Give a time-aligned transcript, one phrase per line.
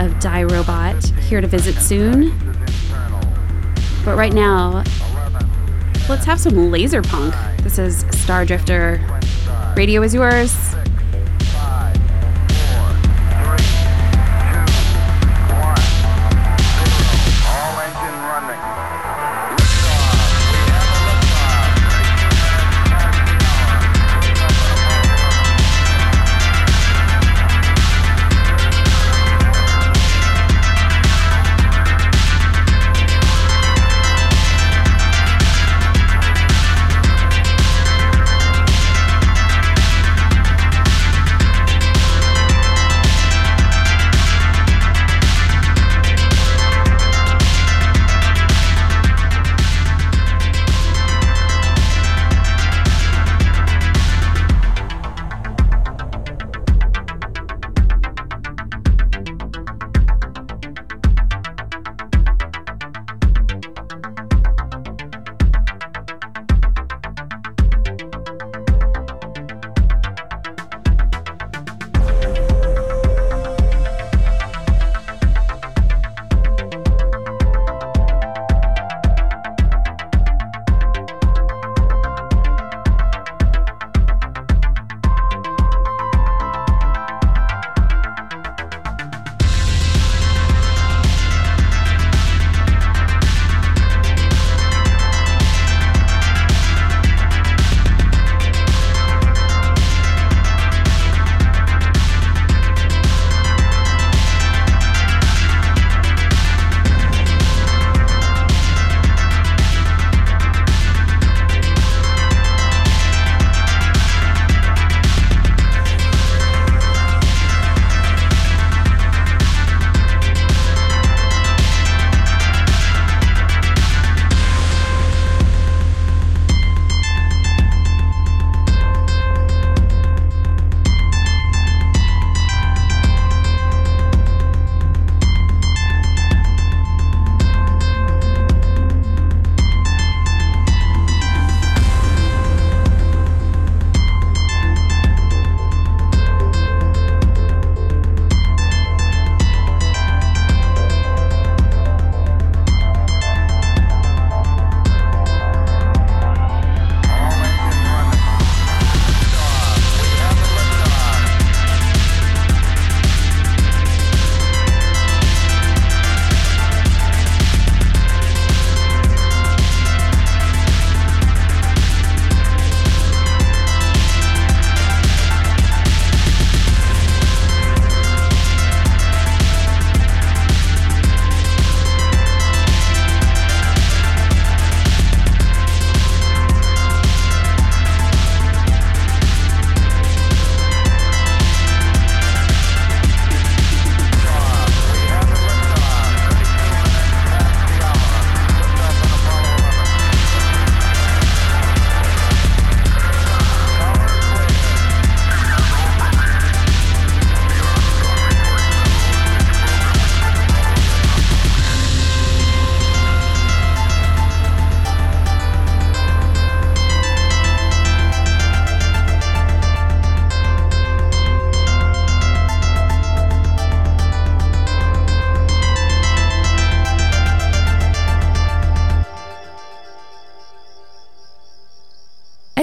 [0.00, 2.36] of Die Robot here to visit soon.
[4.04, 4.84] But right now,
[6.08, 7.62] let's have some Lazerpunk.
[7.62, 8.98] This is Stardrifter.
[9.76, 10.54] Radio is yours.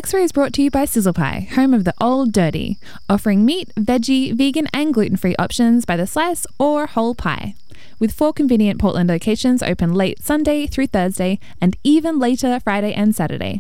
[0.07, 2.78] X-Ray is brought to you by Sizzle Pie, home of the old dirty,
[3.09, 7.56] offering meat, veggie, vegan and gluten-free options by the slice or whole pie.
[8.00, 13.13] With four convenient Portland locations open late Sunday through Thursday and even later Friday and
[13.13, 13.59] Saturday.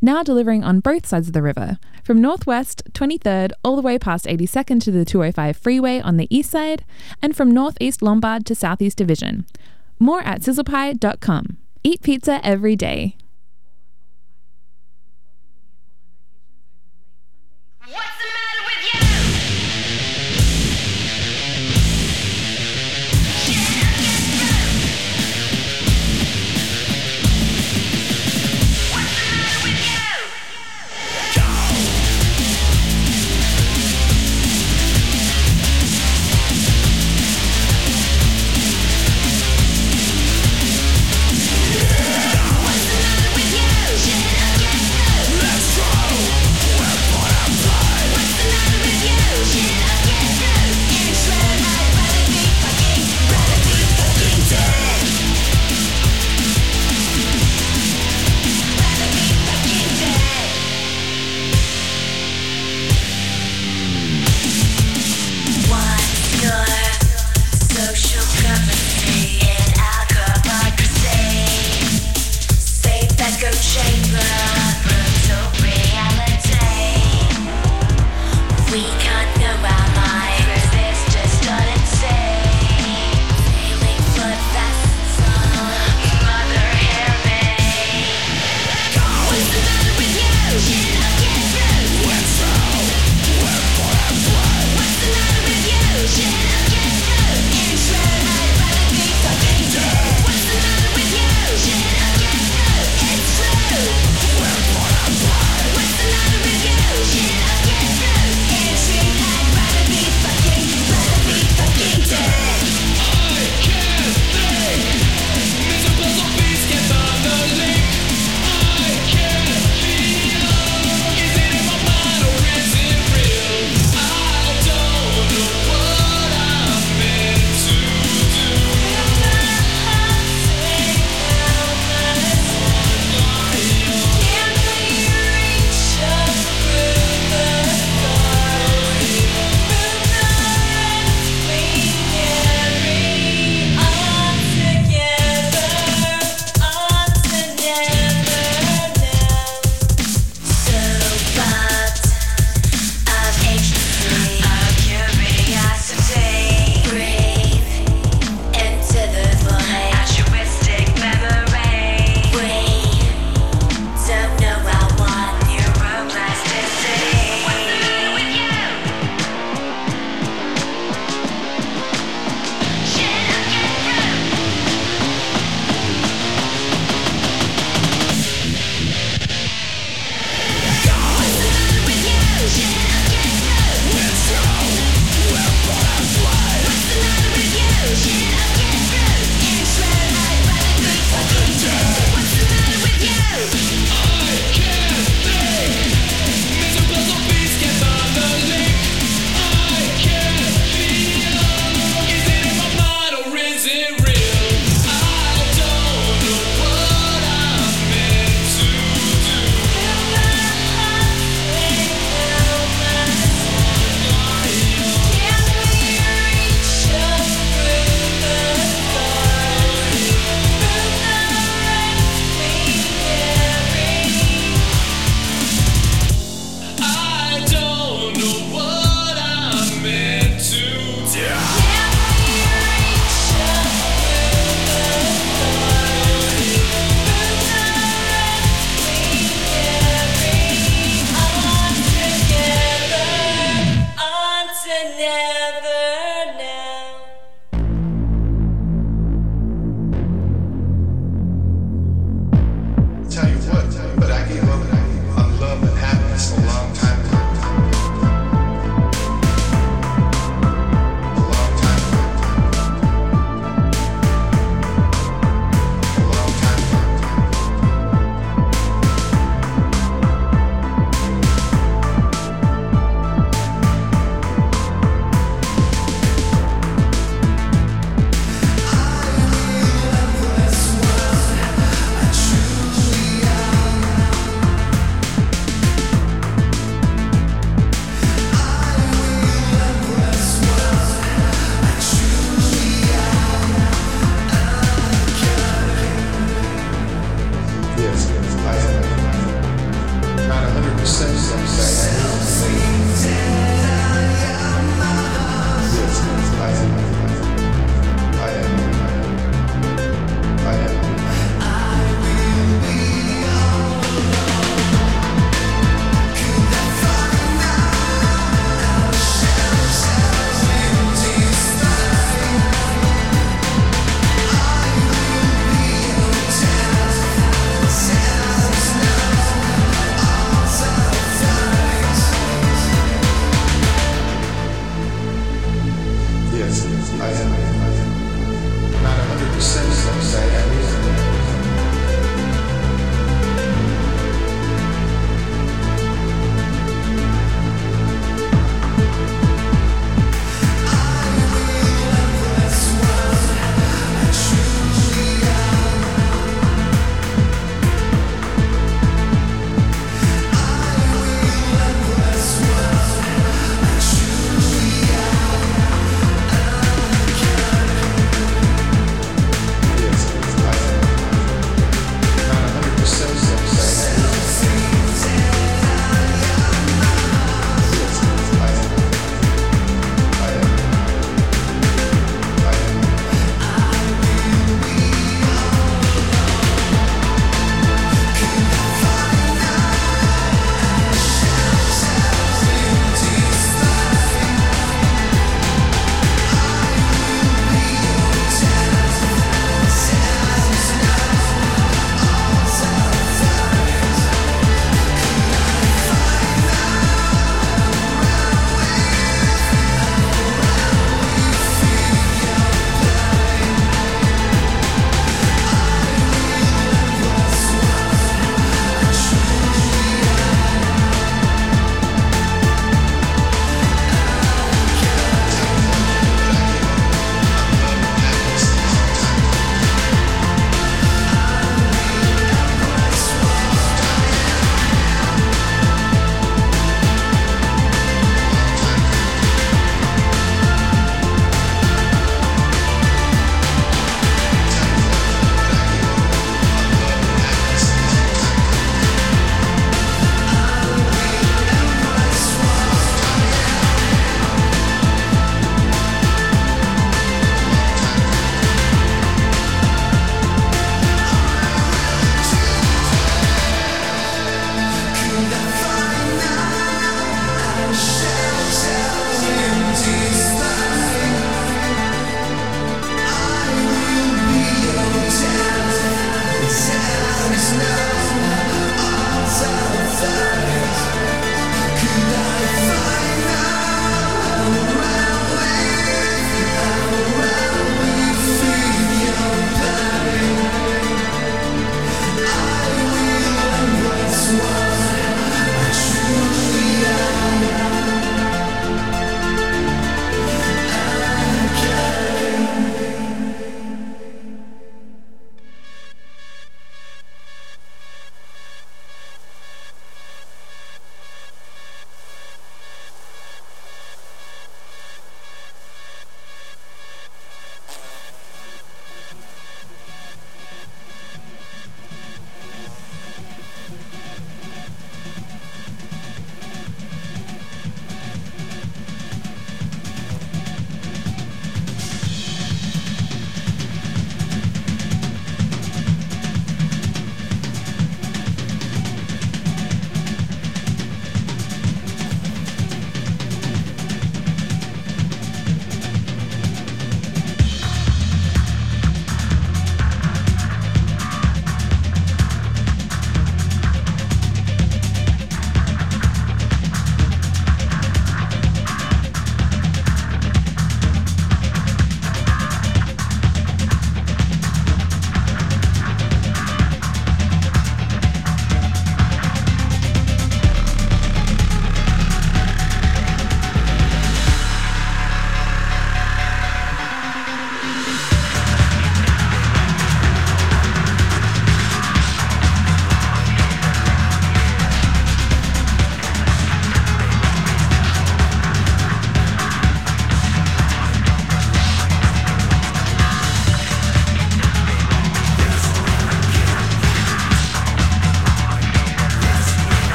[0.00, 4.26] Now delivering on both sides of the river, from Northwest 23rd all the way past
[4.26, 6.84] 82nd to the 205 freeway on the east side,
[7.20, 9.46] and from Northeast Lombard to Southeast Division.
[9.98, 11.56] More at sizzlepie.com.
[11.82, 13.16] Eat pizza every day.
[17.94, 18.21] Oh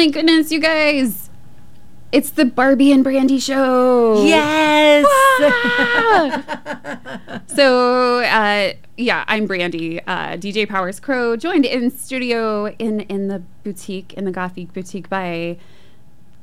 [0.00, 1.28] my goodness, you guys!
[2.10, 4.24] It's the Barbie and Brandy show.
[4.24, 5.06] Yes.
[7.46, 10.00] So, uh, yeah, I'm Brandy.
[10.06, 15.10] Uh, DJ Powers Crow joined in studio in in the boutique in the Gothic boutique
[15.10, 15.58] by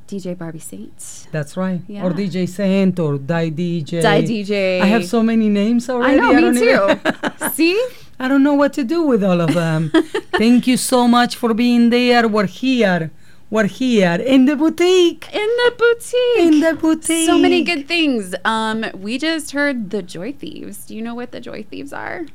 [0.06, 1.26] DJ Barbie Saint.
[1.32, 1.80] That's right.
[1.88, 2.04] Yeah.
[2.04, 4.02] Or DJ Saint or Die DJ.
[4.02, 4.80] Die DJ.
[4.82, 6.20] I have so many names already.
[6.20, 7.48] I know, me too.
[7.54, 7.76] See?
[8.20, 9.90] I don't know what to do with all of them.
[10.42, 12.28] Thank you so much for being there.
[12.28, 13.10] We're here.
[13.50, 15.26] We're here in the boutique.
[15.32, 16.38] In the boutique.
[16.38, 17.26] In the boutique.
[17.26, 18.34] So many good things.
[18.44, 20.84] Um, we just heard the Joy Thieves.
[20.84, 22.26] Do you know what the Joy Thieves are?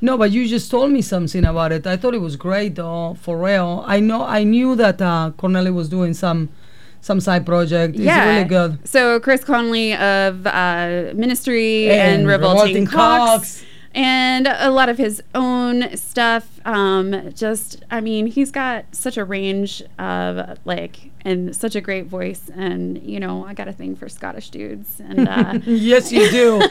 [0.00, 1.86] No, but you just told me something about it.
[1.88, 3.16] I thought it was great, though.
[3.20, 4.22] For real, I know.
[4.22, 6.50] I knew that uh, Connelly was doing some
[7.00, 7.96] some side project.
[7.96, 8.86] It's really good.
[8.88, 13.62] So Chris Connelly of uh, Ministry and, And Revolting, Revolting Cocks.
[13.62, 13.64] Cocks.
[13.92, 16.60] And a lot of his own stuff.
[16.64, 22.06] Um, just, I mean, he's got such a range of like, and such a great
[22.06, 22.48] voice.
[22.54, 25.00] And, you know, I got a thing for Scottish dudes.
[25.00, 26.62] And, uh, Yes, you do.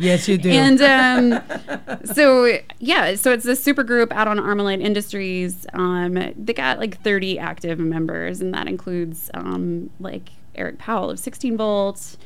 [0.00, 0.50] yes, you do.
[0.50, 5.66] and um, so yeah, so it's this super group out on Armalyte Industries.
[5.72, 11.18] Um, they got like 30 active members, and that includes um, like Eric Powell of
[11.18, 12.16] 16 Volt,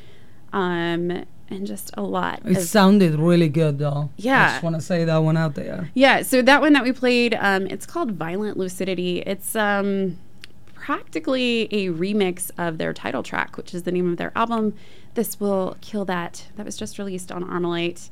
[0.53, 2.41] um, and just a lot.
[2.45, 4.09] it of, sounded really good, though.
[4.17, 4.45] Yeah.
[4.45, 5.89] I just want to say that one out there.
[5.93, 9.19] yeah, so that one that we played, um, it's called Violent Lucidity.
[9.19, 10.17] It's um,
[10.73, 14.73] practically a remix of their title track, which is the name of their album.
[15.13, 16.47] This will kill that.
[16.55, 18.09] That was just released on Armalyte.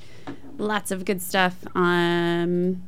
[0.58, 1.65] Lots of good stuff.
[1.73, 2.84] Um,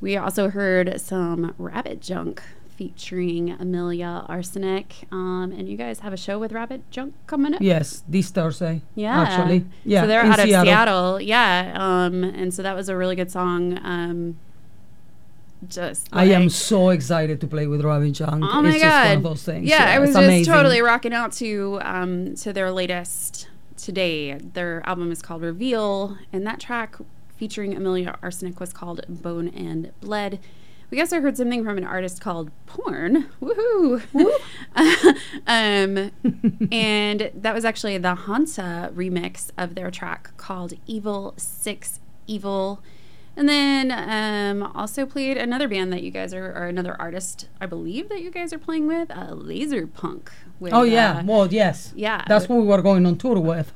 [0.00, 2.42] we also heard some Rabbit Junk
[2.76, 5.04] featuring Amelia Arsenic.
[5.10, 7.60] Um, and you guys have a show with Rabbit Junk coming up?
[7.60, 8.82] Yes, this Thursday.
[8.94, 9.20] Yeah.
[9.20, 10.02] Actually, yeah.
[10.02, 11.20] So they're in out of Seattle.
[11.20, 11.72] Yeah.
[11.76, 13.78] Um, and so that was a really good song.
[13.82, 14.38] Um,
[15.68, 18.44] just I am so excited to play with Rabbit Junk.
[18.44, 18.88] Oh my it's god!
[18.88, 19.68] just one of those things.
[19.68, 20.52] Yeah, I was just amazing.
[20.52, 24.34] totally rocking out to um to their latest today.
[24.34, 26.96] Their album is called Reveal, and that track
[27.36, 30.40] featuring Amelia Arsenic was called Bone and Blood.
[30.92, 33.26] We also heard something from an artist called Porn.
[33.40, 34.02] Woohoo!
[35.46, 36.10] um,
[36.70, 38.90] and that was actually the Hante.
[38.94, 42.82] remix of their track called Evil Six Evil.
[43.38, 47.64] And then um, also played another band that you guys are, or another artist, I
[47.64, 50.28] believe that you guys are playing with, uh, Lazerpunk.
[50.60, 51.94] With, Oh yeah, uh, well yes.
[51.96, 53.72] yeah, That's what we were going on tour with.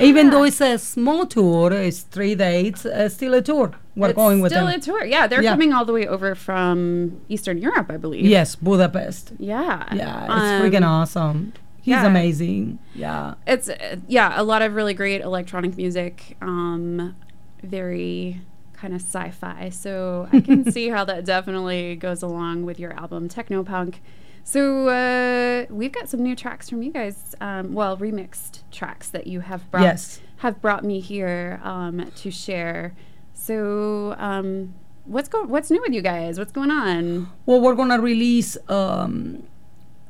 [0.00, 3.72] Even though it's a small tour, it's three dates, uh, still a tour.
[3.96, 4.78] We're it's going with still them.
[4.78, 5.04] a tour.
[5.04, 5.50] Yeah, they're Yeah.
[5.52, 8.24] coming all the way over from Eastern Europe, I believe.
[8.24, 9.32] yes, Budapest.
[9.38, 9.84] Yeah.
[9.94, 11.52] Yeah, it's Um, freaking awesome.
[11.82, 12.06] He's yeah.
[12.06, 12.78] amazing.
[12.94, 13.34] Yeah.
[13.46, 16.36] It's uh, yeah, a lot of really great electronic music.
[16.42, 17.14] Um,
[17.62, 18.40] very
[18.72, 19.68] kind of sci-fi.
[19.70, 23.96] So I can see how that definitely goes along with your album Technopunk.
[24.44, 27.34] So uh, we've got some new tracks from you guys.
[27.40, 30.20] Um, well, remixed tracks that you have brought Yes.
[30.38, 32.94] have brought me here um, to share.
[33.34, 36.38] So um, what's go What's new with you guys?
[36.38, 37.28] What's going on?
[37.46, 39.42] Well, we're gonna release um,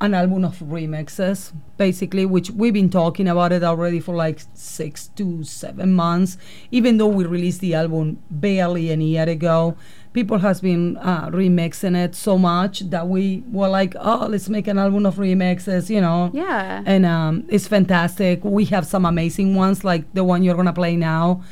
[0.00, 5.08] an album of remixes, basically, which we've been talking about it already for like six
[5.16, 6.38] to seven months.
[6.70, 9.76] Even though we released the album barely a year ago,
[10.12, 14.66] people has been uh, remixing it so much that we were like, oh, let's make
[14.66, 16.30] an album of remixes, you know.
[16.32, 16.82] Yeah.
[16.84, 18.42] And um, it's fantastic.
[18.44, 21.42] We have some amazing ones, like the one you're gonna play now.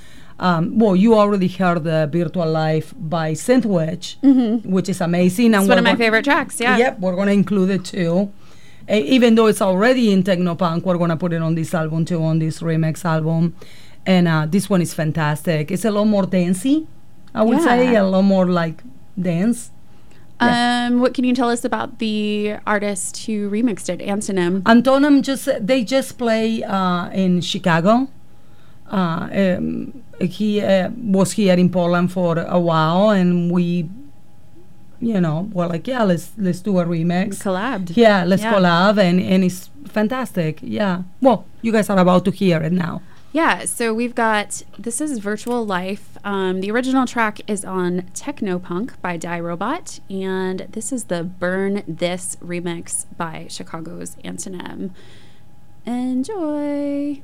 [0.41, 5.55] Um, well, you already heard the Virtual Life by Synthwedge, which is amazing.
[5.55, 6.61] It's one of my favorite tracks.
[6.61, 6.77] Yeah.
[6.77, 8.33] Yep, we're gonna include it too.
[8.89, 12.23] Uh, even though it's already in Technopunk, we're gonna put it on this album too,
[12.23, 13.55] on this remix album.
[14.07, 15.71] And uh, this one is fantastic.
[15.71, 16.87] It's a lot more dancey,
[17.39, 18.83] I would say, a lot more like
[19.21, 19.71] dance.
[20.41, 24.63] Um, what can you tell us about the artist who remixed it, Antonym?
[24.63, 28.09] Antonym just they just play uh, in Chicago.
[28.91, 33.89] Uh, um, he uh, was here in Portland for a while, and we,
[35.01, 37.43] you know, were like, yeah, let's let's do a remix.
[37.43, 37.91] collab.
[37.97, 38.55] Yeah, let's Yeah.
[38.55, 40.61] collab, and and it's fantastic.
[40.63, 41.03] Yeah.
[41.21, 43.03] Well, you guys are about to hear it now.
[43.31, 46.17] Yeah, so we've got this is Virtual Life.
[46.25, 51.83] Um, the original track is on Technopunk by Die Robot, and this is the Burn
[51.87, 54.93] This remix by Chicago's Antonym.
[55.85, 57.21] Enjoy.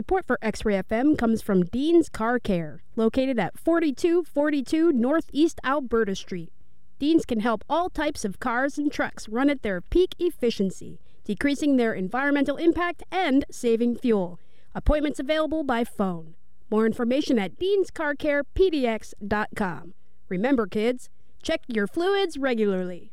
[0.00, 6.16] Support for X Ray FM comes from Dean's Car Care, located at 4242 Northeast Alberta
[6.16, 6.50] Street.
[6.98, 11.76] Dean's can help all types of cars and trucks run at their peak efficiency, decreasing
[11.76, 14.40] their environmental impact and saving fuel.
[14.74, 16.34] Appointments available by phone.
[16.70, 19.94] More information at deanscarcarepdx.com.
[20.30, 21.10] Remember, kids,
[21.42, 23.12] check your fluids regularly.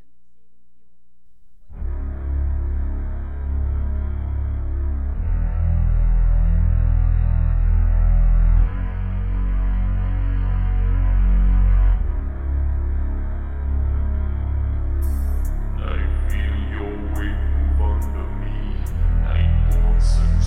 [20.01, 20.40] Sir.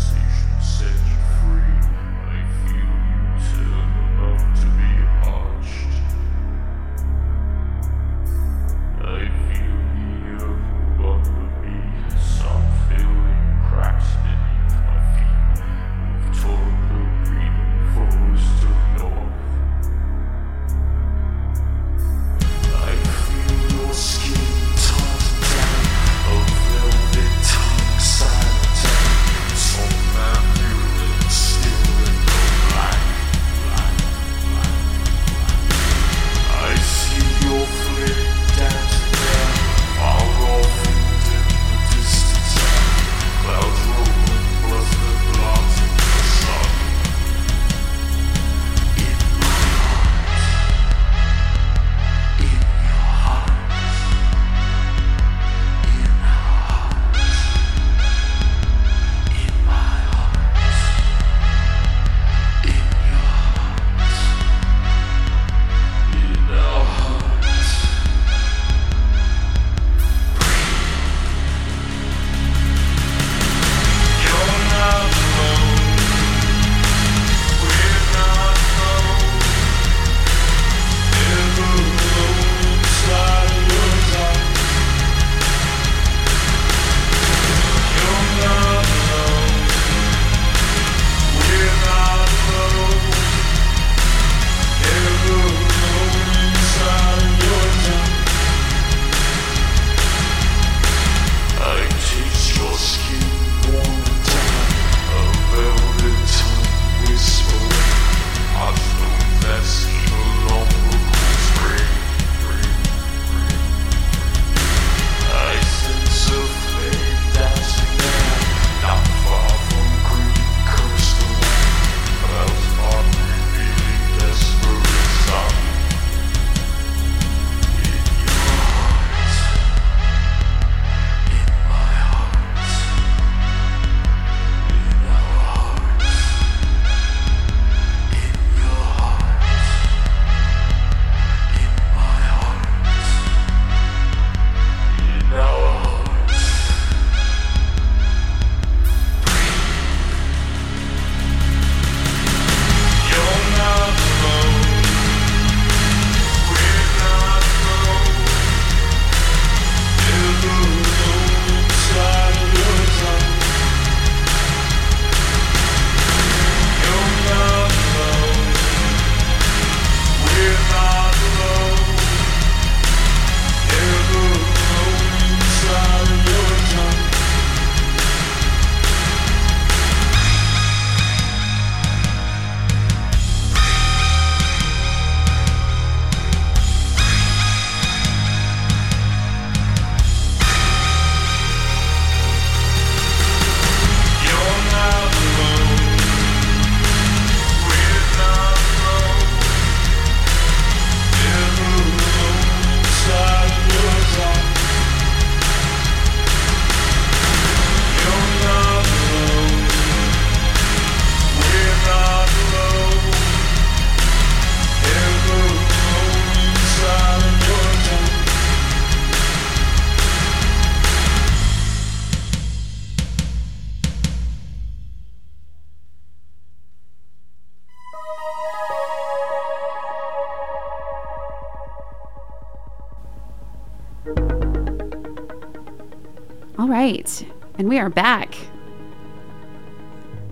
[236.84, 237.26] right,
[237.56, 238.36] and we are back.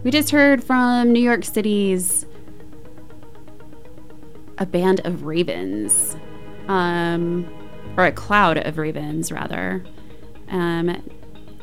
[0.05, 2.27] We just heard from New York City's
[4.59, 6.15] a band of ravens,
[6.69, 7.49] um,
[7.97, 9.83] or a cloud of ravens, rather.
[10.49, 11.03] Um,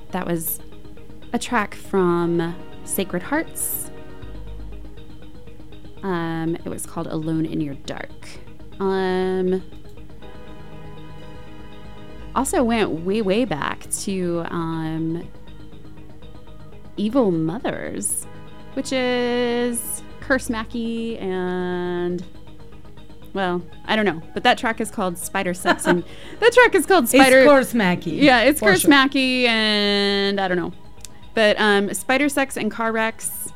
[0.10, 0.60] that was
[1.34, 3.92] a track from Sacred Hearts.
[6.02, 8.28] Um, it was called Alone in Your Dark.
[8.80, 9.62] Um,
[12.36, 15.28] also went way, way back to um,
[16.98, 18.28] Evil Mothers,
[18.74, 22.24] which is Curse Mackey and.
[23.32, 26.04] Well, I don't know, but that track is called Spider Sex, and
[26.40, 27.40] that track is called Spider.
[27.40, 28.12] It's Curse Mackey.
[28.12, 28.90] Yeah, it's Curse sure.
[28.90, 30.74] Mackey, and I don't know.
[31.36, 33.54] But um, Spider Sex and Car Wrecks,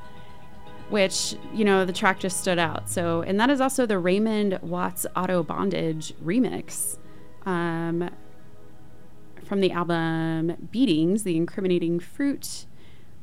[0.89, 2.87] which, you know, the track just stood out.
[2.87, 6.97] So, and that is also the Raymond Watts Auto Bondage remix
[7.45, 8.09] um,
[9.53, 12.65] from the album Beatings, The Incriminating Fruit,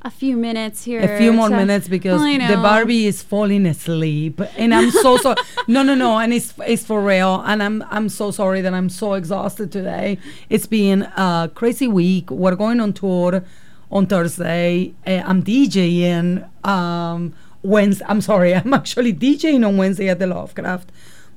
[0.04, 1.00] a few minutes here.
[1.00, 2.56] a few more minutes because the.
[2.56, 5.36] Barbie is falling asleep, and I'm so sorry.
[5.68, 8.88] no, no, no, and it's it's for real, and I'm I'm so sorry that I'm
[8.88, 10.18] so exhausted today.
[10.50, 12.30] It's been a crazy week.
[12.30, 13.42] We're going on tour
[13.90, 14.94] on Thursday.
[15.06, 16.48] Uh, I'm DJing.
[16.66, 18.04] Um, Wednesday.
[18.08, 18.54] I'm sorry.
[18.60, 20.90] I'm actually DJing on Wednesday at the Lovecraft.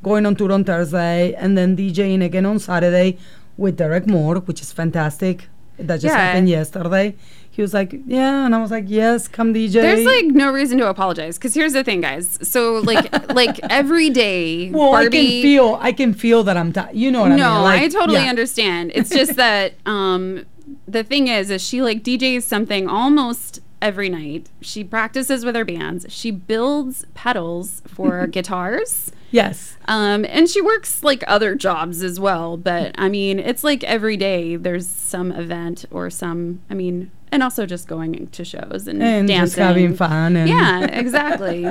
[0.04, 3.18] Going on tour on Thursday, and then DJing again on Saturday
[3.58, 5.48] with Derek Moore, which is fantastic.
[5.80, 6.18] That just Yeah.
[6.18, 7.16] happened yesterday.
[7.58, 10.78] He was like, "Yeah," and I was like, "Yes, come DJ." There's like no reason
[10.78, 12.38] to apologize because here's the thing, guys.
[12.48, 15.08] So like like every day, well, Barbie.
[15.08, 16.96] I can feel, I can feel that I'm tired.
[16.96, 17.40] You know what I mean?
[17.40, 18.30] no, Like, I totally yeah.
[18.30, 18.92] understand.
[18.94, 20.46] It's just that um,
[20.88, 24.50] the thing is, is she like DJs something almost every night.
[24.62, 26.06] She practices with her bands.
[26.10, 29.12] She builds pedals for guitars.
[29.32, 32.56] Yes, Um, and she works like other jobs as well.
[32.56, 37.44] But I mean, it's like every day there's some event or some, I mean, and
[37.44, 39.46] also just going to shows and, and dancing.
[39.46, 40.36] just having fun.
[40.36, 41.66] And Yeah, exactly.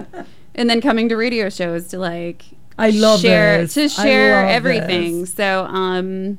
[0.55, 2.45] and then coming to radio shows to like
[2.79, 3.75] I love share this.
[3.75, 5.21] to share everything.
[5.23, 5.35] this.
[5.35, 6.39] So um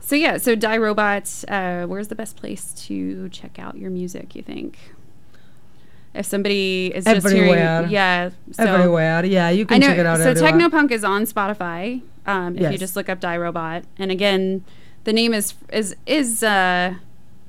[0.00, 4.34] so yeah, so Die Robot, uh, where's the best place to check out your music,
[4.34, 4.76] you think?
[6.12, 8.30] If somebody is just hearing yeah.
[8.50, 9.24] So everywhere.
[9.24, 10.18] Yeah, you can know check it out.
[10.18, 10.52] so everywhere.
[10.52, 12.02] Technopunk is on Spotify.
[12.26, 13.84] Um, if you just look up Die Robot.
[13.98, 14.64] And again,
[15.04, 16.94] the name is is is uh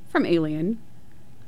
[0.10, 0.78] from Alien.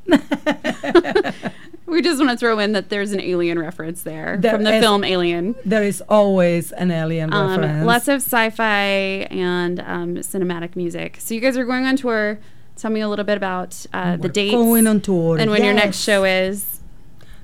[1.86, 4.80] we just want to throw in that there's an alien reference there, There from the
[4.80, 5.56] film Alien.
[5.66, 7.86] There is always an alien Um, reference.
[7.86, 11.18] lots of sci-fi and um, cinematic music.
[11.20, 12.40] So you guys are going on tour.
[12.76, 15.38] Tell me a little bit about uh, the dates going on tour.
[15.38, 16.80] and when your next show is.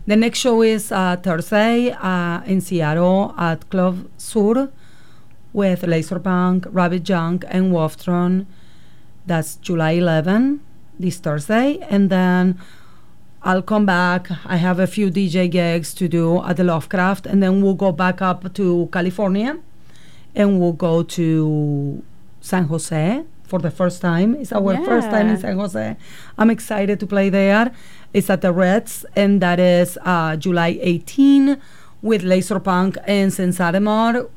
[0.08, 4.70] The next show is uh, Thursday uh, in Seattle at Club Sur
[5.54, 8.48] with Laser Lazerpunk, Rabbit Junk, and Wolftron.
[9.28, 10.62] That's July 11,
[11.00, 11.80] this Thursday.
[11.90, 12.60] And then
[13.42, 14.30] I'll come back.
[14.46, 17.92] I have a few DJ gigs to do at the Lovecraft, and then we'll go
[17.92, 19.58] back up to California
[20.36, 22.04] and we'll go to
[22.42, 24.36] San Jose for the first time.
[24.36, 25.98] It's our first time in San Jose.
[26.38, 27.72] I'm excited to play there.
[28.14, 31.58] It's at the Reds, and that is uh, July 18
[32.02, 34.30] with Lazerpunk and Sensademar.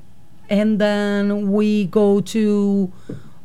[0.49, 2.93] And then we go to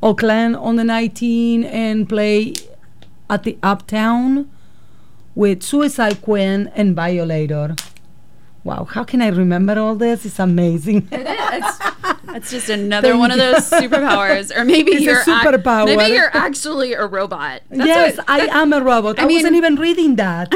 [0.01, 2.53] Oakland on the 19 and play
[3.29, 4.49] at the Uptown
[5.35, 7.75] with Suicide Queen and Violator.
[8.63, 10.25] Wow, how can I remember all this?
[10.25, 11.07] It's amazing.
[11.59, 11.79] It's,
[12.29, 15.85] it's just another Thank one of those superpowers, or maybe It's you're ac- superpower.
[15.85, 17.61] maybe you're actually a robot.
[17.69, 19.17] That's yes, what- I am a robot.
[19.17, 20.49] I, I mean- wasn't even reading that.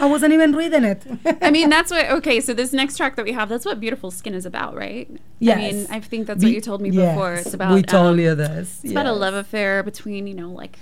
[0.00, 1.02] I wasn't even reading it.
[1.40, 2.10] I mean, that's what.
[2.10, 5.08] Okay, so this next track that we have, that's what "Beautiful Skin" is about, right?
[5.10, 5.72] I Yes.
[5.72, 7.34] mean, I think that's what you told me before.
[7.34, 8.80] It's about we told um, you this.
[8.82, 10.78] It's about a love affair between you know like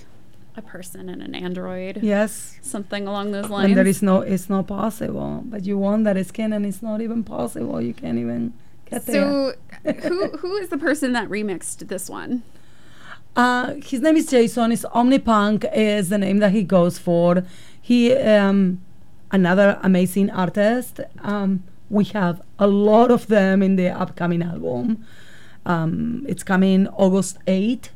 [0.57, 2.01] a person and an android.
[2.03, 2.59] Yes.
[2.63, 3.69] Something along those lines.
[3.69, 5.43] And there is no, it's not possible.
[5.45, 7.81] But you want that skin, and it's not even possible.
[7.81, 8.53] You can't even
[8.91, 9.55] get there.
[9.85, 12.43] so, who who is the person that remixed this one?
[13.35, 14.73] Uh, his name is Jason.
[14.73, 17.45] It's Omnipunk is the name that he goes for.
[17.81, 18.83] He um,
[19.31, 21.01] another amazing artist.
[21.23, 25.05] Um, we have a lot of them in the upcoming album,
[25.65, 27.91] Um, it's coming August 8th.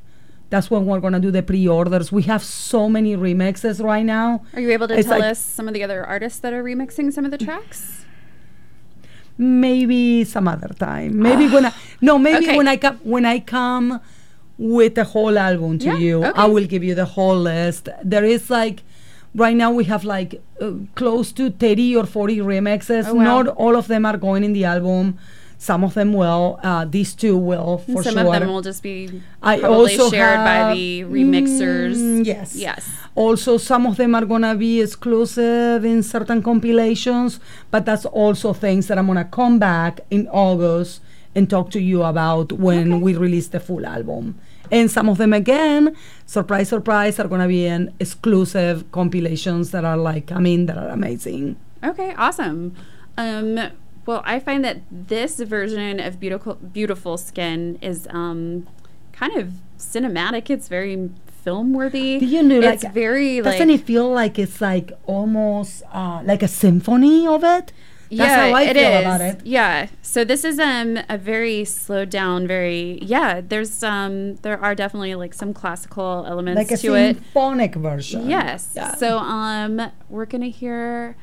[0.51, 2.13] That's when we're gonna do the pre-orders.
[2.13, 4.45] We have so many remixes right now.
[4.55, 6.63] Are you able to It's tell like- us some of the other artists that are
[6.63, 8.05] remixing some of the tracks?
[9.39, 12.57] maybe some other time maybe when i no maybe Okay.
[12.57, 14.01] when i come when i come
[14.57, 18.25] with the whole album to Yeah, you i will give you the whole list there
[18.25, 18.83] is like
[19.35, 23.25] right now we have like uh, close to 30 or 40 remixes Oh, wow.
[23.43, 25.19] not all of them are going in the album
[25.59, 28.83] some of them will uh, these two will for some sure of them will just
[28.83, 31.97] be I also shared by the remixers.
[31.97, 32.55] Mm, yes.
[32.55, 32.91] Yes.
[33.15, 37.41] Also, some of them are gonna be exclusive in certain compilations,
[37.71, 41.01] but that's also things that I'm gonna come back in August
[41.35, 44.39] and talk to you about when we release the full album.
[44.71, 45.95] And some of them, again,
[46.27, 50.89] surprise, surprise, are gonna be in exclusive compilations that are like I mean, that are
[50.89, 51.57] amazing.
[51.83, 52.75] Okay, awesome.
[53.17, 53.71] Um,
[54.07, 58.67] well, I find that this version of beautiful, beautiful skin is um,
[59.13, 60.49] kind of cinematic.
[60.49, 62.19] It's very film worthy.
[62.19, 66.43] Do you know, it's like, very Doesn't it feel like it's like almost uh, like
[66.43, 67.73] a symphony of it?
[68.09, 69.01] That's yeah, how I it feel is.
[69.01, 69.45] about it.
[69.45, 69.89] Yeah.
[70.01, 73.41] So this is um a very slowed down, very yeah.
[73.41, 77.17] There's um there are definitely like some classical elements Like a to it.
[77.17, 78.31] symphonic version.
[78.31, 78.75] Yes.
[78.77, 78.95] Yeah.
[78.95, 81.17] So um we're gonna hear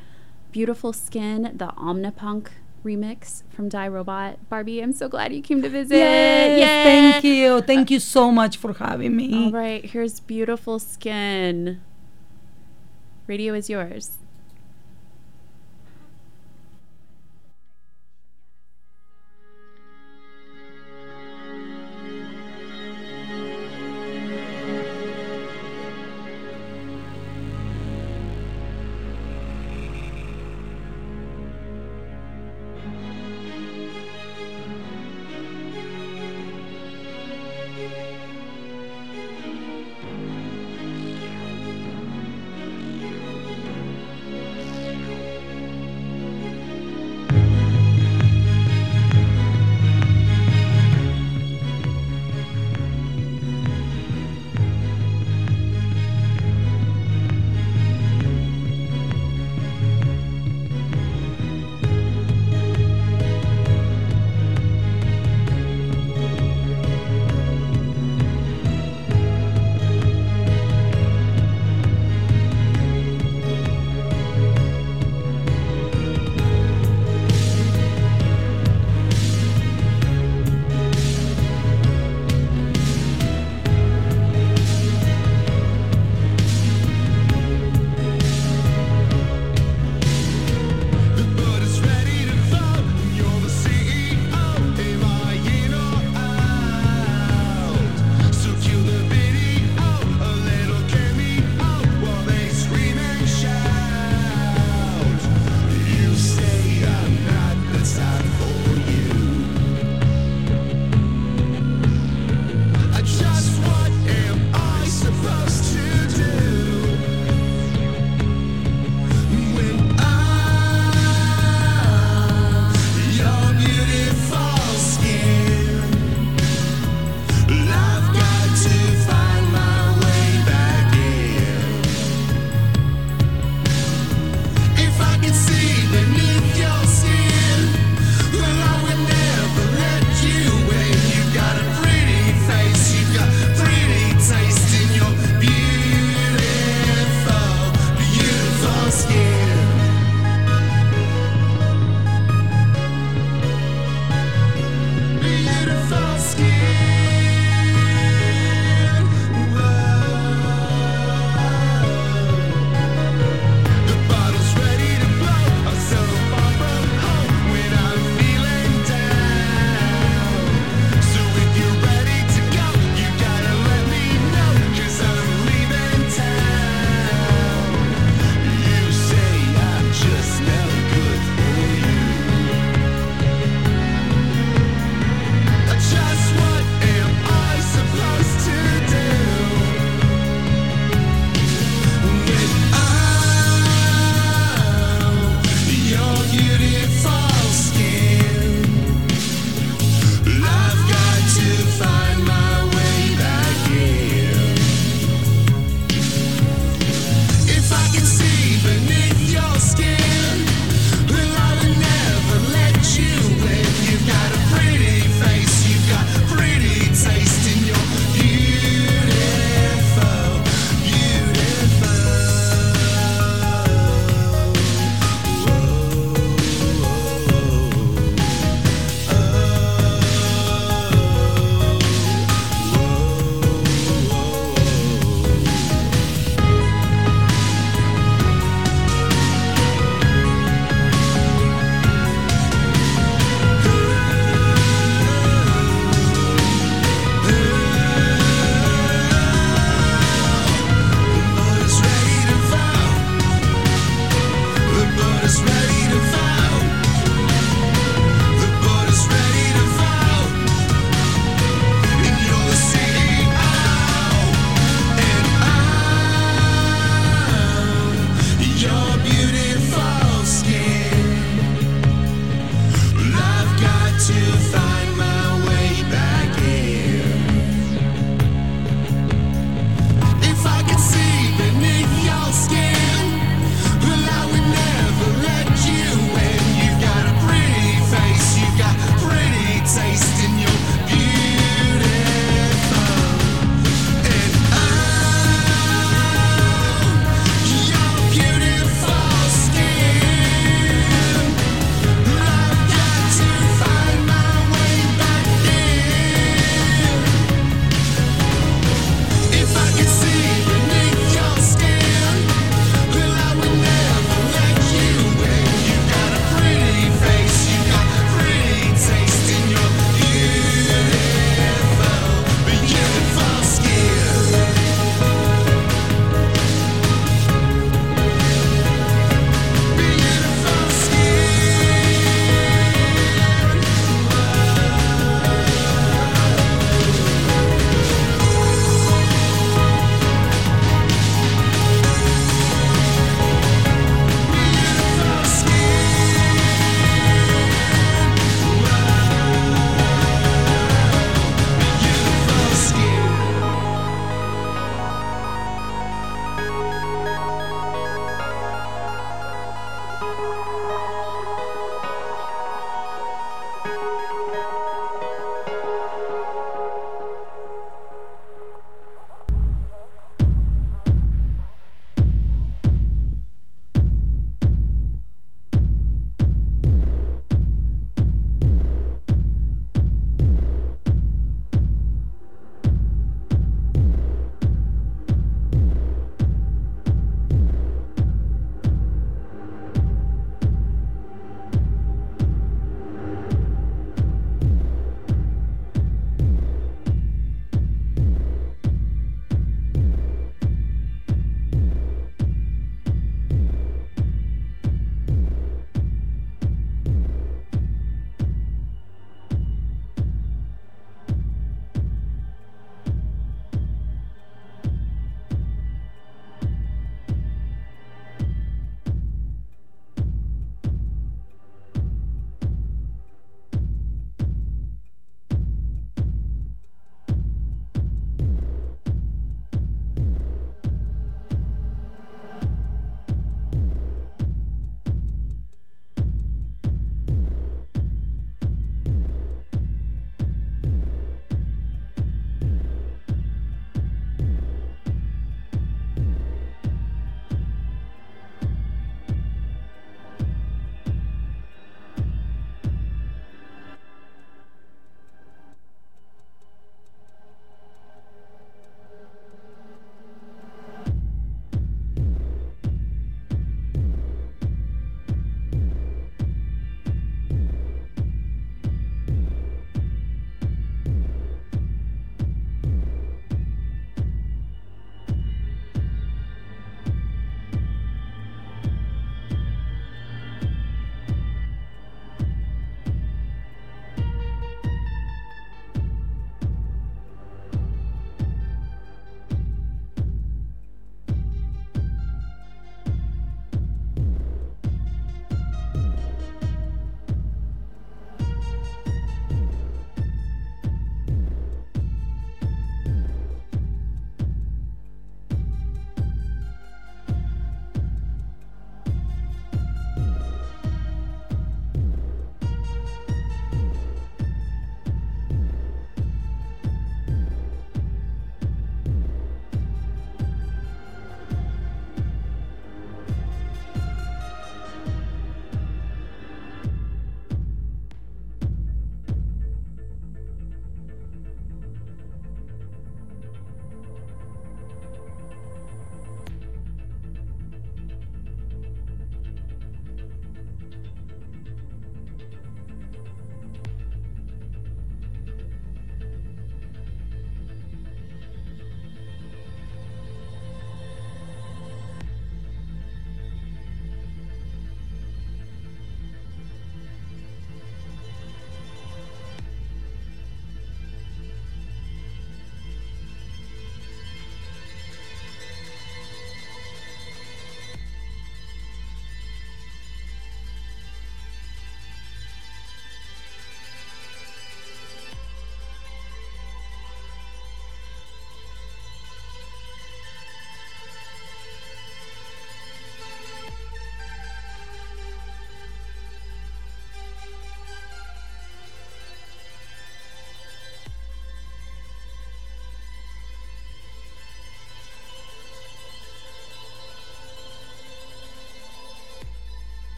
[0.52, 2.48] "Beautiful Skin," the Omnipunk
[2.84, 4.38] remix from Die Robot.
[4.48, 5.96] Barbie, I'm so glad you came to visit.
[5.96, 6.84] Yes, Yeah.
[6.84, 7.60] thank you.
[7.62, 9.46] Thank you so much for having me.
[9.46, 11.80] All right, here's "Beautiful Skin."
[13.26, 14.18] Radio is yours.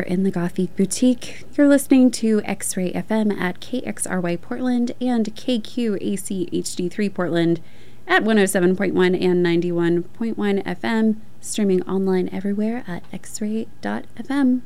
[0.00, 1.44] Hey, you're in the Gothic Boutique.
[1.58, 7.60] You're listening to X Ray FM at KXRY Portland and KQAC HD3 Portland
[8.06, 14.62] at 107.1 and 91.1 FM, streaming online everywhere at xray.fm.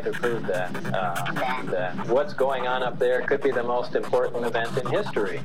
[0.00, 1.32] to prove that uh,
[1.70, 5.40] that what's going on up there could be the most important event in history.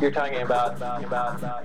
[0.00, 1.57] You're talking about about about about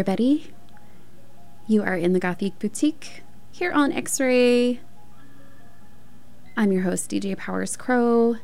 [0.00, 0.50] everybody.
[1.66, 3.22] You are in the Gothic Boutique
[3.52, 4.80] here on X Ray.
[6.56, 8.36] I'm your host, DJ Powers Crow.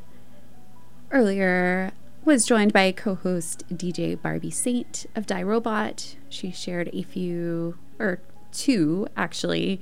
[1.10, 1.92] Earlier,
[2.26, 6.16] was joined by co-host DJ Barbie Saint of Die Robot.
[6.28, 8.20] She shared a few or
[8.52, 9.80] two actually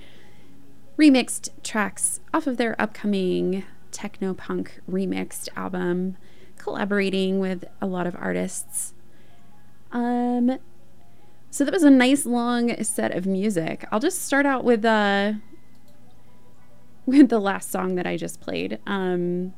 [0.96, 6.18] remixed tracks off of their upcoming techno punk remixed album,
[6.56, 8.94] collaborating with a lot of artists.
[9.90, 10.60] Um
[11.54, 13.86] so that was a nice long set of music.
[13.92, 15.34] I'll just start out with uh
[17.06, 18.80] with the last song that I just played.
[18.88, 19.54] Um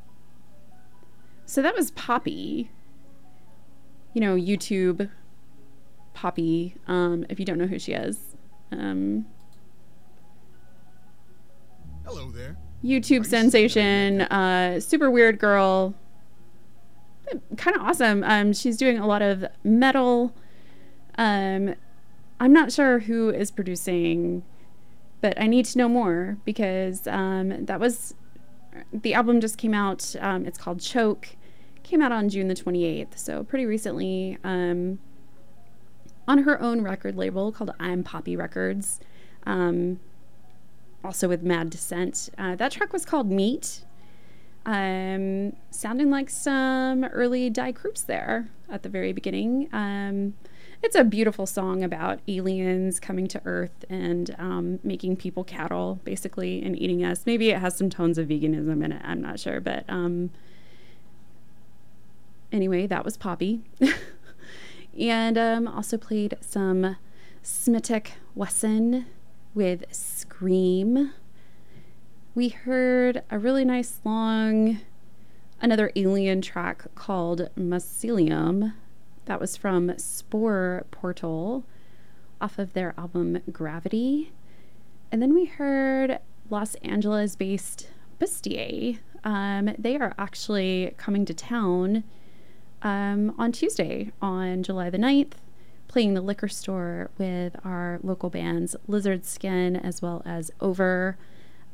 [1.47, 2.71] so that was Poppy.
[4.13, 5.09] You know, YouTube
[6.13, 8.37] Poppy, um, if you don't know who she is.
[8.71, 9.25] Um,
[12.05, 12.59] Hello there.
[12.85, 15.95] YouTube sensation, uh, super weird girl.
[17.57, 18.23] Kind of awesome.
[18.23, 20.35] Um, she's doing a lot of metal.
[21.17, 21.75] Um,
[22.39, 24.43] I'm not sure who is producing,
[25.21, 28.15] but I need to know more because um, that was
[28.93, 30.15] the album just came out.
[30.21, 31.29] Um, it's called Choke.
[31.83, 34.39] Came out on June the 28th, so pretty recently.
[34.45, 34.99] Um,
[36.29, 39.01] on her own record label called I'm Poppy Records.
[39.47, 40.01] Um,
[41.05, 42.31] also with Mad Decent.
[42.37, 43.83] Uh, that track was called Meat.
[44.67, 49.69] Um, sounding like some early Die Krupps there at the very beginning.
[50.83, 56.63] It's a beautiful song about aliens coming to Earth and um, making people cattle, basically,
[56.63, 57.25] and eating us.
[57.27, 59.03] Maybe it has some tones of veganism in it.
[59.05, 60.31] I'm not sure, but um,
[62.53, 63.63] anyway, that was Poppy.
[64.99, 66.97] and um, also played some
[67.43, 69.07] Smitech Wesson
[69.55, 71.13] with Scream.
[72.35, 74.81] We heard a really nice long,
[75.61, 78.75] another alien track called Mycelium.
[79.27, 81.65] That was from Spore Portal
[82.41, 84.33] off of their album Gravity.
[85.11, 87.91] And then we heard Los Angeles based
[88.21, 89.01] Bustie.
[89.25, 92.05] Um, they are actually coming to town
[92.83, 95.33] um, on Tuesday, on July the 9th,
[95.89, 101.19] playing the liquor store with our local bands Lizard Skin as well as Over.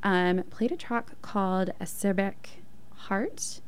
[0.03, 2.63] Um, played a track called Acerbic
[2.95, 3.61] Heart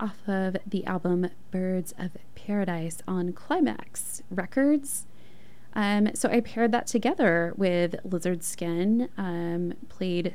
[0.00, 5.06] off of the album Birds of Paradise on Climax Records.
[5.74, 10.34] Um, so I paired that together with Lizard Skin, um, played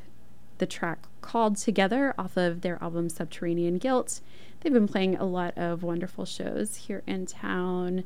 [0.59, 4.21] the track called Together off of their album Subterranean Guilt.
[4.61, 8.03] They've been playing a lot of wonderful shows here in town.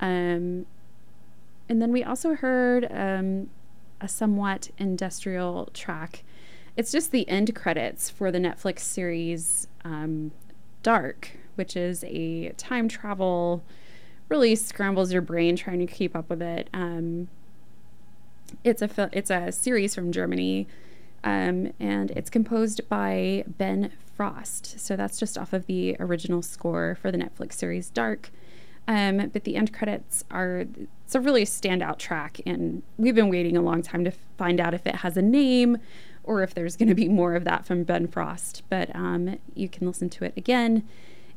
[0.00, 0.66] Um,
[1.68, 3.50] and then we also heard um,
[4.00, 6.24] a somewhat industrial track.
[6.76, 10.32] It's just the end credits for the Netflix series um,
[10.82, 13.62] Dark, which is a time travel,
[14.28, 16.68] really scrambles your brain trying to keep up with it.
[16.72, 17.28] Um,
[18.64, 20.66] it's a fil- it's a series from Germany,
[21.24, 24.78] um, and it's composed by Ben Frost.
[24.80, 28.30] So that's just off of the original score for the Netflix series Dark.
[28.88, 30.66] Um, but the end credits are
[31.04, 34.74] it's a really standout track, and we've been waiting a long time to find out
[34.74, 35.78] if it has a name
[36.24, 38.62] or if there's going to be more of that from Ben Frost.
[38.68, 40.86] But um, you can listen to it again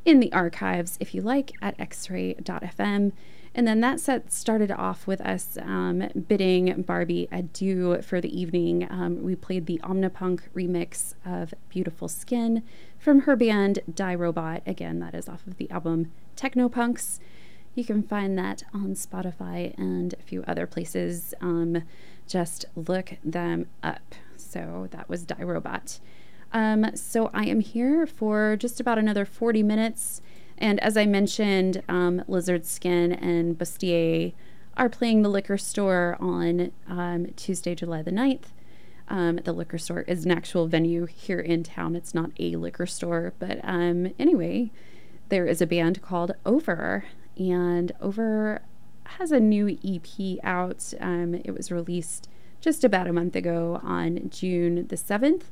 [0.04, 3.12] in the archives if you like at xray.fm.
[3.56, 8.86] And then that set started off with us um, bidding Barbie adieu for the evening.
[8.90, 12.62] Um, we played the Omnipunk remix of Beautiful Skin
[12.98, 14.62] from her band Die Robot.
[14.66, 17.18] Again, that is off of the album Technopunks.
[17.74, 21.32] You can find that on Spotify and a few other places.
[21.40, 21.82] Um,
[22.26, 24.14] just look them up.
[24.48, 25.98] So that was Die Robot.
[26.52, 30.20] Um, so I am here for just about another 40 minutes.
[30.58, 34.34] And as I mentioned, um, Lizard Skin and Bustie
[34.76, 38.46] are playing the liquor store on um, Tuesday, July the 9th.
[39.08, 41.94] Um, the liquor store is an actual venue here in town.
[41.94, 43.34] It's not a liquor store.
[43.38, 44.70] But um, anyway,
[45.28, 47.04] there is a band called Over.
[47.36, 48.62] And Over
[49.04, 50.92] has a new EP out.
[51.00, 52.28] Um, it was released
[52.66, 55.44] just about a month ago on June the 7th.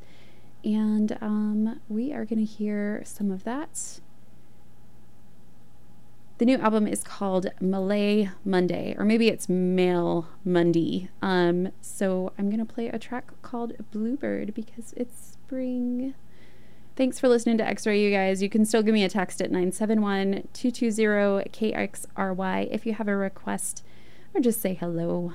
[0.65, 4.01] And um, we are going to hear some of that.
[6.39, 11.09] The new album is called Malay Monday, or maybe it's Male Monday.
[11.23, 16.15] Um, so I'm going to play a track called Bluebird because it's spring.
[16.97, 18.43] Thanks for listening to X Ray, you guys.
[18.43, 23.15] You can still give me a text at 971 220 KXRY if you have a
[23.15, 23.85] request
[24.35, 25.35] or just say hello.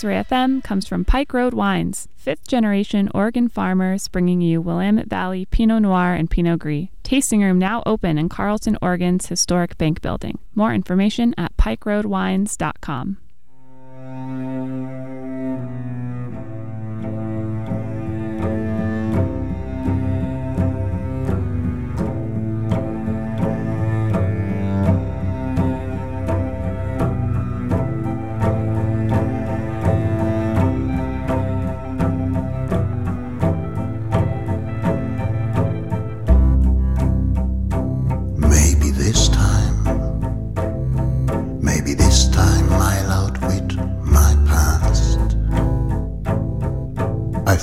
[0.00, 5.44] X-Ray FM comes from Pike Road Wines, fifth generation Oregon farmers bringing you Willamette Valley
[5.44, 6.86] Pinot Noir and Pinot Gris.
[7.02, 10.38] Tasting room now open in Carlton, Oregon's historic bank building.
[10.54, 13.18] More information at pikeroadwines.com.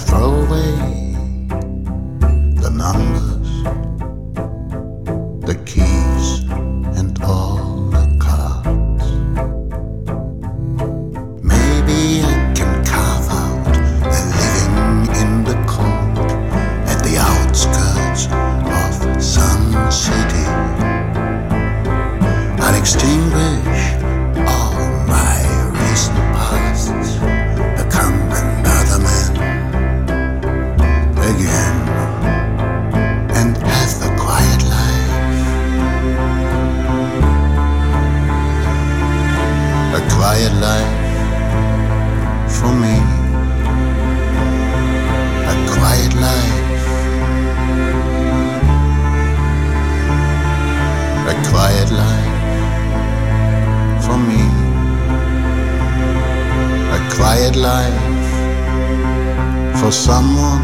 [0.05, 0.75] Throw away.
[2.61, 3.36] The number
[57.67, 58.29] life
[59.79, 60.63] for someone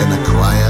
[0.00, 0.63] and a quiet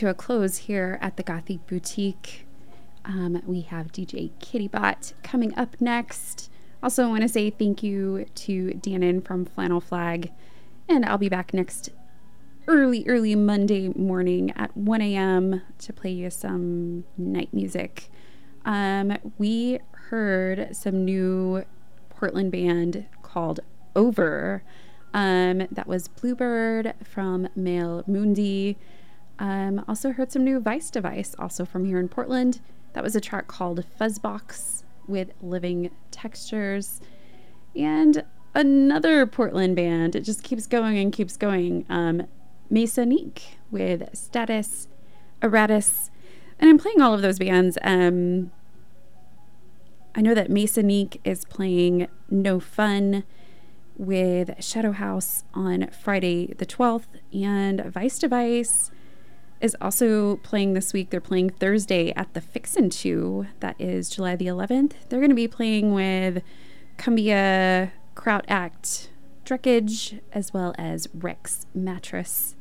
[0.00, 2.46] to a close here at the Gothic Boutique.
[3.04, 6.50] Um, we have DJ Kittybot coming up next.
[6.82, 10.30] Also, I want to say thank you to Dannon from Flannel Flag.
[10.88, 11.90] And I'll be back next
[12.66, 15.60] early, early Monday morning at 1 a.m.
[15.80, 18.08] to play you some night music.
[18.64, 21.66] Um, we heard some new
[22.08, 23.60] Portland band called
[23.94, 24.62] Over.
[25.12, 28.78] Um, that was Bluebird from Male Mundi.
[29.40, 32.60] Um, also heard some new Vice Device, also from here in Portland.
[32.92, 37.00] That was a track called Fuzzbox with Living Textures.
[37.74, 40.14] And another Portland band.
[40.14, 41.86] It just keeps going and keeps going.
[41.88, 42.26] Um,
[42.70, 44.88] Masonique with Status,
[45.40, 46.10] Erratus.
[46.58, 47.78] And I'm playing all of those bands.
[47.82, 48.52] Um,
[50.14, 53.24] I know that Masonique is playing No Fun
[53.96, 58.90] with Shadow House on Friday the 12th, and Vice Device
[59.60, 61.10] is also playing this week.
[61.10, 63.46] They're playing Thursday at the Fixin' To.
[63.60, 64.92] That is July the 11th.
[65.08, 66.42] They're going to be playing with
[66.98, 69.10] Cumbia, Kraut Act,
[69.44, 72.54] Dreckage, as well as Rex Mattress.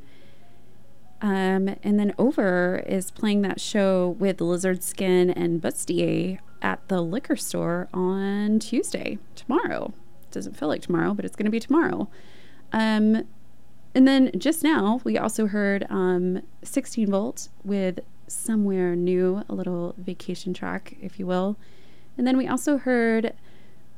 [1.21, 7.01] Um, and then Over is playing that show with Lizard Skin and Bustie at the
[7.01, 9.93] liquor store on Tuesday, tomorrow
[10.31, 12.09] doesn't feel like tomorrow, but it's going to be tomorrow.
[12.71, 13.27] Um,
[13.95, 19.95] and then just now, we also heard um, 16 Volt with Somewhere New, a little
[19.97, 21.57] vacation track, if you will.
[22.17, 23.33] And then we also heard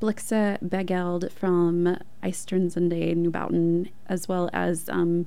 [0.02, 5.26] Blixa Bargeld from Einstürzende, Neubauten, as well as, um,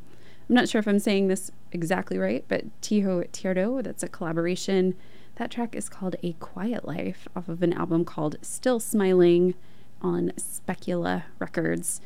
[0.48, 4.94] I'm not sure if I'm saying this exactly right, but Teho Teardo, that's a collaboration.
[5.36, 9.54] That track is called A Quiet Life off of an album called Still Smiling
[10.00, 12.00] on Specula Records.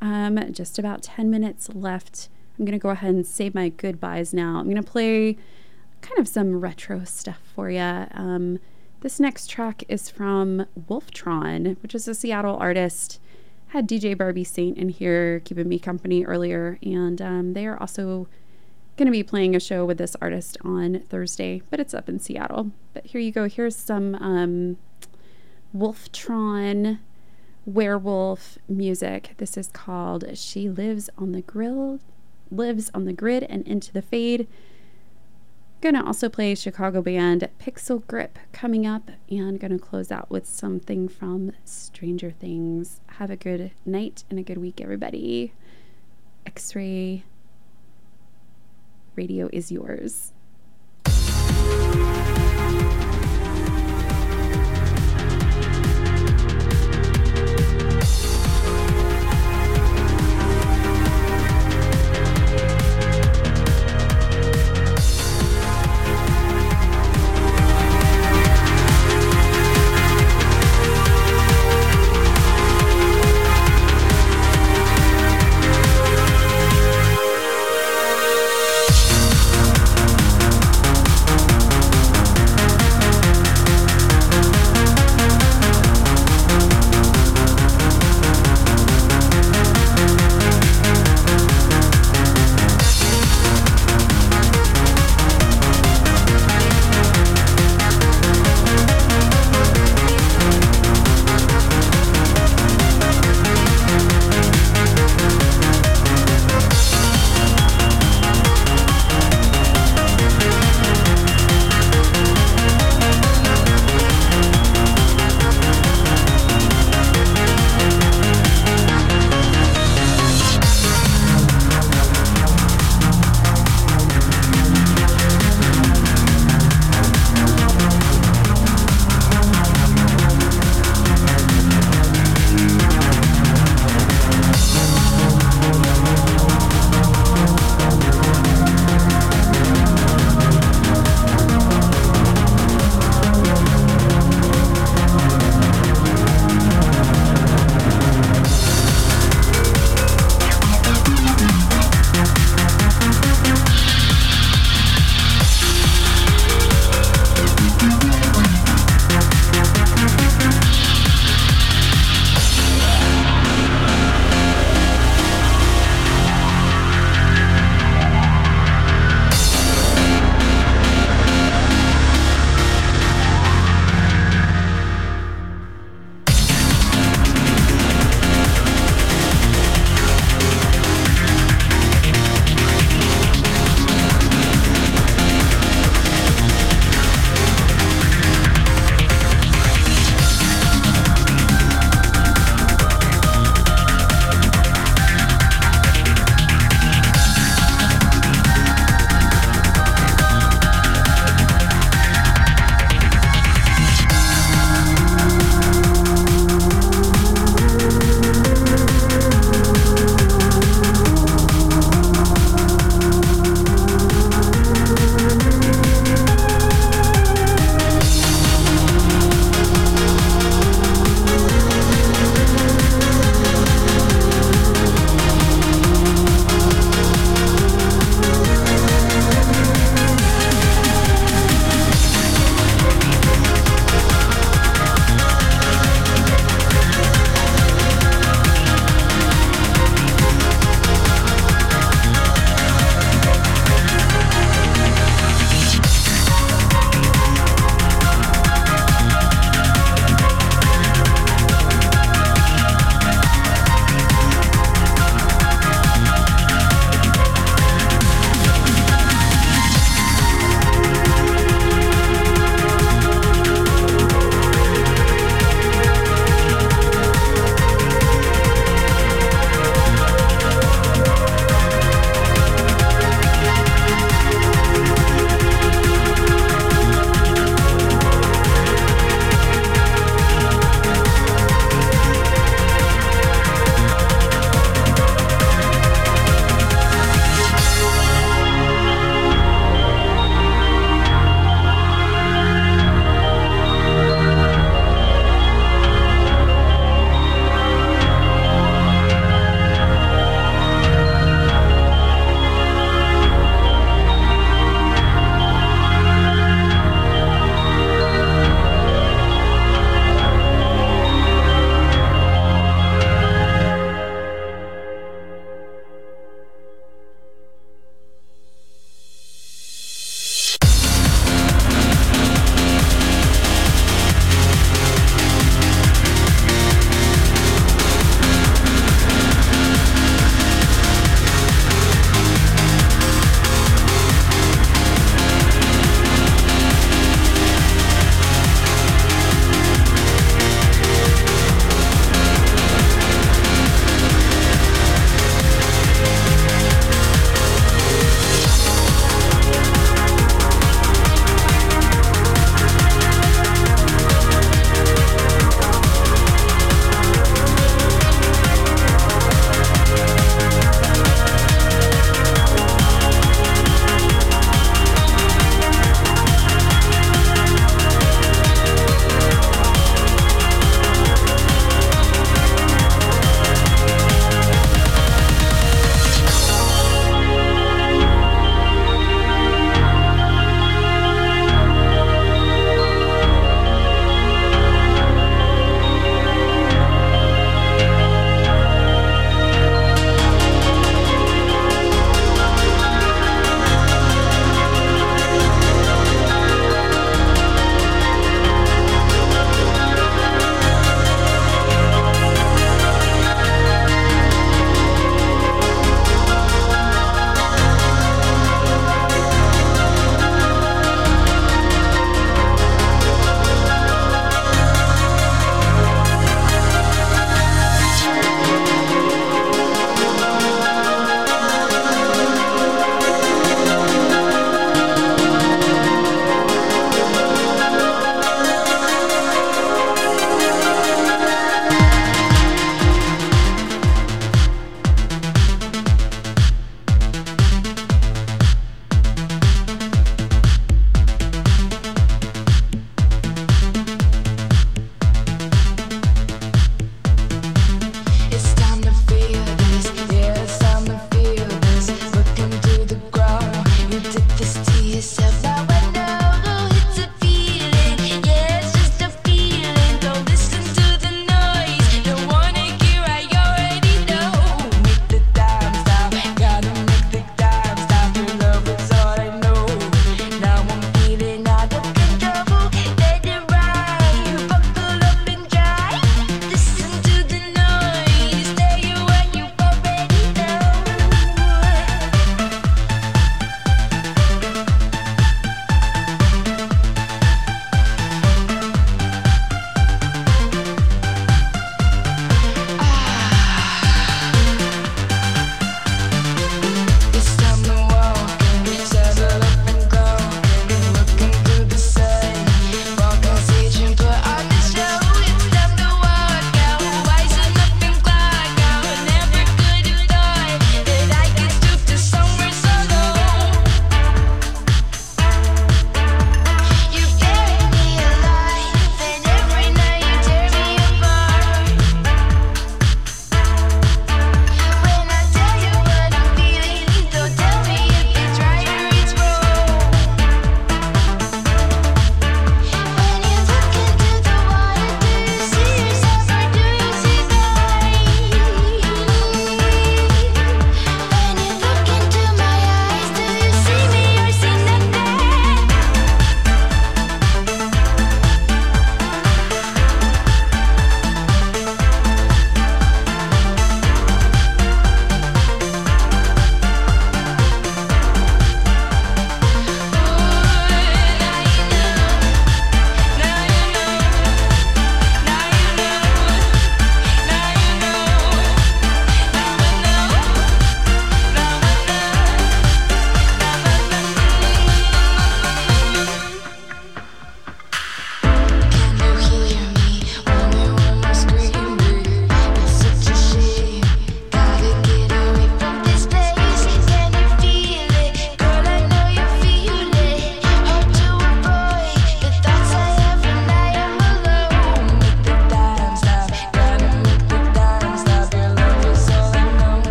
[0.00, 2.28] Um, just about 10 minutes left.
[2.58, 4.58] I'm going to go ahead and say my goodbyes now.
[4.58, 5.36] I'm going to play
[6.00, 7.80] kind of some retro stuff for you.
[7.80, 8.58] Um,
[9.00, 13.18] this next track is from Wolftron, which is a Seattle artist.
[13.68, 18.28] Had DJ Barbie Saint in here keeping me company earlier, and um, they are also
[18.96, 22.18] going to be playing a show with this artist on Thursday, but it's up in
[22.18, 22.72] Seattle.
[22.92, 23.48] But here you go.
[23.48, 24.76] Here's some um,
[25.74, 26.98] Wolftron
[27.64, 29.34] werewolf music.
[29.38, 32.00] This is called She Lives on the Grill,
[32.50, 34.48] Lives on the Grid and Into the Fade.
[35.80, 41.08] Gonna also play Chicago band Pixel Grip coming up and gonna close out with something
[41.08, 43.00] from Stranger Things.
[43.18, 45.54] Have a good night and a good week, everybody.
[46.44, 47.24] X ray
[49.16, 50.32] radio is yours.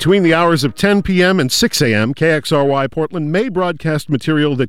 [0.00, 1.38] Between the hours of 10 p.m.
[1.38, 4.58] and 6 a.m., KXRY Portland may broadcast material that